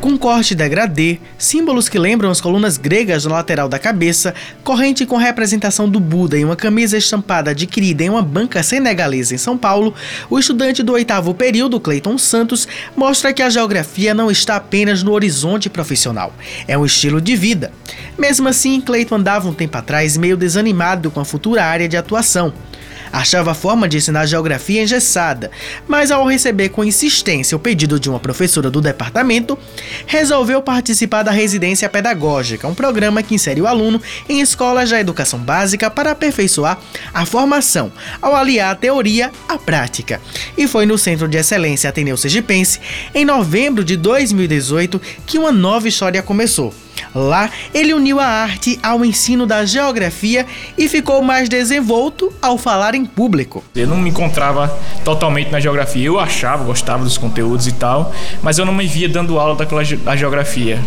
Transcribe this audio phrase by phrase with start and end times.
[0.00, 5.16] com corte degradê, símbolos que lembram as colunas gregas na lateral da cabeça, corrente com
[5.16, 9.94] representação do Buda em uma camisa estampada adquirida em uma banca senegalesa em São Paulo,
[10.30, 15.12] o estudante do oitavo período, Cleiton Santos, mostra que a geografia não está apenas no
[15.12, 16.32] horizonte profissional,
[16.66, 17.72] é um estilo de vida.
[18.16, 22.52] Mesmo assim, Cleiton andava um tempo atrás meio desanimado com a futura área de atuação.
[23.12, 25.50] Achava a forma de ensinar geografia engessada,
[25.86, 29.58] mas ao receber com insistência o pedido de uma professora do departamento,
[30.06, 35.38] resolveu participar da residência pedagógica, um programa que insere o aluno em escolas da educação
[35.38, 36.78] básica para aperfeiçoar
[37.12, 40.20] a formação, ao aliar a teoria à prática.
[40.56, 42.80] E foi no Centro de Excelência Ateneu Sergipense,
[43.14, 46.74] em novembro de 2018, que uma nova história começou.
[47.14, 52.94] Lá, ele uniu a arte ao ensino da geografia e ficou mais desenvolto ao falar
[52.94, 53.62] em público.
[53.74, 54.68] Eu não me encontrava
[55.04, 56.04] totalmente na geografia.
[56.04, 59.82] Eu achava, gostava dos conteúdos e tal, mas eu não me via dando aula daquela,
[59.84, 60.78] da geografia.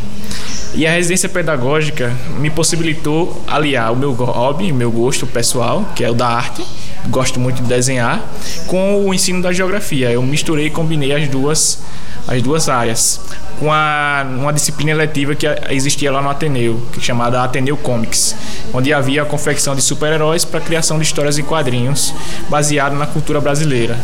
[0.74, 6.10] E a residência pedagógica me possibilitou aliar o meu hobby, meu gosto pessoal, que é
[6.10, 6.66] o da arte,
[7.10, 8.24] gosto muito de desenhar,
[8.68, 10.10] com o ensino da geografia.
[10.12, 11.84] Eu misturei e combinei as duas,
[12.28, 13.20] as duas áreas
[13.60, 18.36] com a, uma disciplina eletiva que existia lá no Ateneu, é chamada Ateneu Comics,
[18.74, 22.12] onde havia a confecção de super-heróis para a criação de histórias em quadrinhos
[22.50, 24.00] baseado na cultura brasileira.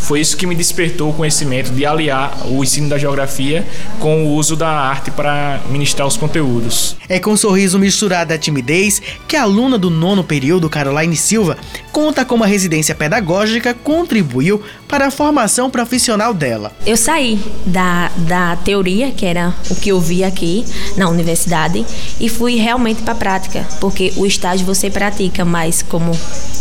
[0.00, 3.66] Foi isso que me despertou o conhecimento de aliar o ensino da geografia
[4.00, 6.96] com o uso da arte para ministrar os conteúdos.
[7.08, 11.56] É com um sorriso misturado à timidez que a aluna do nono período, Caroline Silva,
[11.92, 16.72] conta como a residência pedagógica contribuiu para a formação profissional dela.
[16.86, 20.64] Eu saí da, da teoria, que era o que eu vi aqui
[20.96, 21.84] na universidade,
[22.18, 26.12] e fui realmente para a prática, porque o estágio você pratica, mas como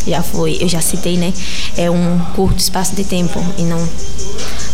[0.08, 1.34] já foi, eu já citei, né?
[1.78, 3.88] É um curto espaço de tempo e não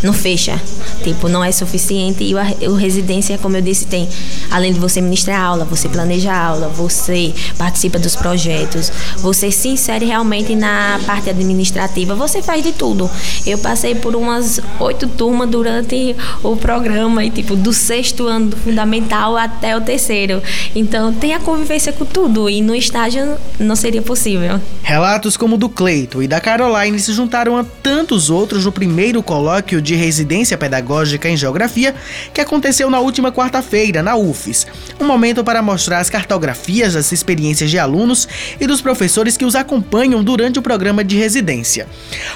[0.04, 0.62] não fecha.
[1.04, 2.24] Tipo, não é suficiente.
[2.24, 4.08] E o, o residência, como eu disse, tem,
[4.50, 10.06] além de você ministrar aula, você planeja aula, você participa dos projetos, você se insere
[10.06, 13.10] realmente na parte administrativa, você faz de tudo.
[13.46, 18.58] Eu passei por umas oito turmas durante o programa, e tipo, do sexto ano do
[18.58, 20.42] fundamental até o terceiro.
[20.74, 24.60] Então tem a convivência com tudo, e no estágio não seria possível.
[24.82, 29.22] Relatos como o do Cleito e da Caroline se juntaram a tantos outros no primeiro
[29.22, 30.85] colóquio de residência pedagógica
[31.30, 31.96] em geografia
[32.34, 34.68] que aconteceu na última quarta-feira na UFES.
[35.00, 38.28] Um momento para mostrar as cartografias das experiências de alunos
[38.60, 41.88] e dos professores que os acompanham durante o programa de residência.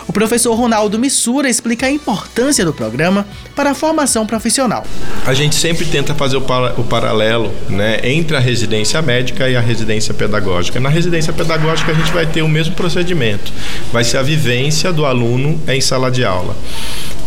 [0.08, 4.86] O professor Ronaldo Missura explica a importância do programa para a formação profissional.
[5.26, 6.44] A gente sempre tenta fazer o,
[6.78, 10.80] o paralelo né, entre a residência médica e a residência pedagógica.
[10.80, 13.52] Na residência pedagógica a gente vai ter o mesmo procedimento,
[13.92, 16.56] vai ser a vivência do aluno em sala de aula.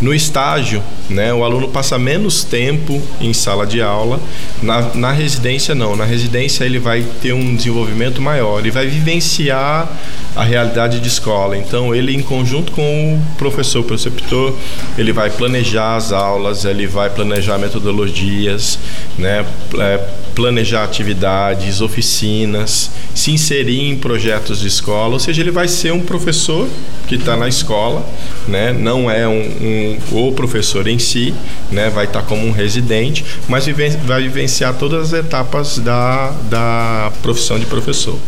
[0.01, 0.83] No estágio,
[1.13, 4.21] né, o aluno passa menos tempo em sala de aula.
[4.63, 5.95] Na, na residência, não.
[5.95, 8.61] Na residência, ele vai ter um desenvolvimento maior.
[8.61, 9.89] Ele vai vivenciar
[10.35, 11.57] a realidade de escola.
[11.57, 14.55] Então, ele, em conjunto com o professor preceptor,
[14.97, 18.79] ele vai planejar as aulas, ele vai planejar metodologias,
[19.19, 19.45] né,
[19.79, 19.99] é,
[20.35, 25.15] planejar atividades, oficinas, se inserir em projetos de escola.
[25.15, 26.67] Ou seja, ele vai ser um professor
[27.07, 28.07] que está na escola,
[28.49, 31.35] né, não é um, um o professor em si,
[31.71, 33.67] né, vai estar como um residente, mas
[34.07, 38.19] vai vivenciar todas as etapas da, da profissão de professor.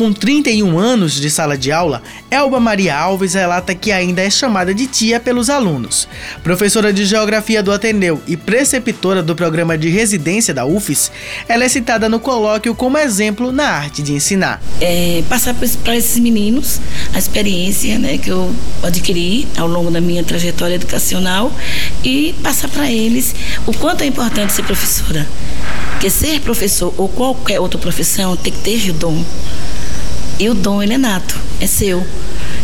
[0.00, 4.72] Com 31 anos de sala de aula, Elba Maria Alves relata que ainda é chamada
[4.72, 6.08] de tia pelos alunos.
[6.42, 11.12] Professora de Geografia do Ateneu e preceptora do programa de residência da UFES,
[11.46, 14.62] ela é citada no colóquio como exemplo na arte de ensinar.
[14.80, 16.80] É, passar para esses meninos
[17.12, 18.50] a experiência né, que eu
[18.82, 21.52] adquiri ao longo da minha trajetória educacional
[22.02, 23.34] e passar para eles
[23.66, 25.28] o quanto é importante ser professora.
[25.90, 29.22] Porque ser professor ou qualquer outra profissão tem que ter o dom.
[30.40, 32.02] E o dom, ele é nato, é seu.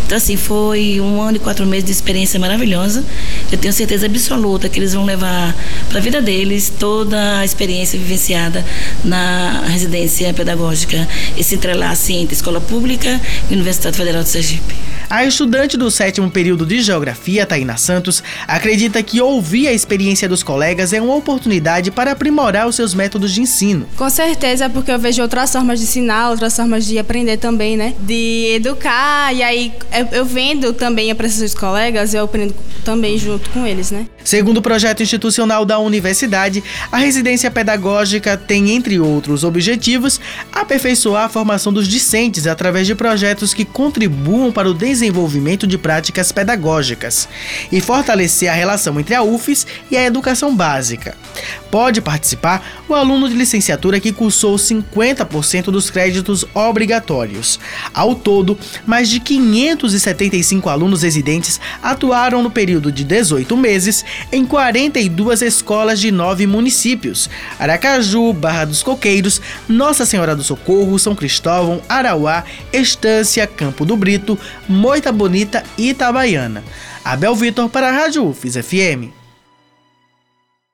[0.07, 3.05] Então, assim, foi um ano e quatro meses de experiência maravilhosa.
[3.51, 5.53] Eu tenho certeza absoluta que eles vão levar
[5.89, 8.65] para a vida deles toda a experiência vivenciada
[9.05, 13.21] na residência pedagógica, esse entrelace entre escola pública
[13.51, 14.75] e Universidade Federal de Sergipe.
[15.09, 20.43] A estudante do sétimo período de Geografia, Taina Santos, acredita que ouvir a experiência dos
[20.43, 23.87] colegas é uma oportunidade para aprimorar os seus métodos de ensino.
[23.97, 27.95] Com certeza, porque eu vejo outras formas de ensinar, outras formas de aprender também, né?
[28.01, 29.73] De educar, e aí
[30.13, 32.55] eu vendo também a prestação dos colegas, eu aprendo
[32.85, 34.07] também junto com eles, né?
[34.23, 40.21] Segundo o projeto institucional da universidade, a residência pedagógica tem, entre outros objetivos,
[40.53, 46.33] aperfeiçoar a formação dos discentes através de projetos que contribuam para o desenvolvimento de práticas
[46.33, 47.29] pedagógicas
[47.71, 51.17] e fortalecer a relação entre a UFES e a educação básica.
[51.71, 57.61] Pode participar o aluno de licenciatura que cursou 50% dos créditos obrigatórios.
[57.93, 59.21] Ao todo, mais de
[59.87, 67.31] 575 alunos residentes atuaram no período de 18 meses em 42 escolas de nove municípios:
[67.59, 74.39] Aracaju, Barra dos Coqueiros, Nossa Senhora do Socorro, São Cristóvão, Arauá, Estância, Campo do Brito,
[74.69, 76.65] Moita Bonita e Itabaiana.
[77.05, 79.26] Abel Vitor para a Rádio UFES FM.